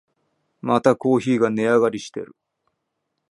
[0.63, 2.35] またコーヒーが値上がりしてる